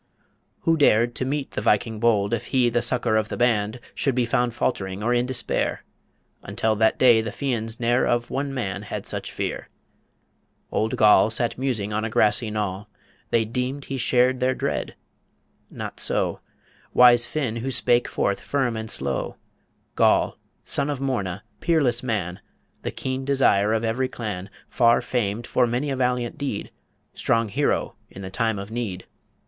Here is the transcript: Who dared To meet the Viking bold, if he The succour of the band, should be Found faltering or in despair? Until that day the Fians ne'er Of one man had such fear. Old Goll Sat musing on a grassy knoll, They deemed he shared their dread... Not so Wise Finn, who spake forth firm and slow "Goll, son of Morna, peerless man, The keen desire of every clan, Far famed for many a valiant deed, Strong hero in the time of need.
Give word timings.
Who 0.61 0.77
dared 0.77 1.13
To 1.13 1.25
meet 1.25 1.51
the 1.51 1.61
Viking 1.61 1.99
bold, 1.99 2.33
if 2.33 2.47
he 2.47 2.69
The 2.71 2.81
succour 2.81 3.17
of 3.17 3.29
the 3.29 3.37
band, 3.37 3.79
should 3.93 4.15
be 4.15 4.25
Found 4.25 4.55
faltering 4.55 5.03
or 5.03 5.13
in 5.13 5.27
despair? 5.27 5.83
Until 6.41 6.75
that 6.77 6.97
day 6.97 7.21
the 7.21 7.29
Fians 7.31 7.79
ne'er 7.79 8.03
Of 8.07 8.31
one 8.31 8.51
man 8.51 8.81
had 8.81 9.05
such 9.05 9.31
fear. 9.31 9.69
Old 10.71 10.97
Goll 10.97 11.29
Sat 11.29 11.55
musing 11.55 11.93
on 11.93 12.03
a 12.03 12.09
grassy 12.09 12.49
knoll, 12.49 12.87
They 13.29 13.45
deemed 13.45 13.85
he 13.85 13.97
shared 13.99 14.39
their 14.39 14.55
dread... 14.55 14.95
Not 15.69 15.99
so 15.99 16.39
Wise 16.95 17.27
Finn, 17.27 17.57
who 17.57 17.69
spake 17.69 18.07
forth 18.07 18.39
firm 18.39 18.75
and 18.75 18.89
slow 18.89 19.35
"Goll, 19.95 20.35
son 20.65 20.89
of 20.89 20.99
Morna, 20.99 21.43
peerless 21.59 22.01
man, 22.01 22.41
The 22.81 22.89
keen 22.89 23.23
desire 23.23 23.71
of 23.71 23.83
every 23.83 24.07
clan, 24.07 24.49
Far 24.67 24.99
famed 24.99 25.45
for 25.45 25.67
many 25.67 25.91
a 25.91 25.95
valiant 25.95 26.39
deed, 26.39 26.71
Strong 27.13 27.49
hero 27.49 27.93
in 28.09 28.23
the 28.23 28.31
time 28.31 28.57
of 28.57 28.71
need. 28.71 29.05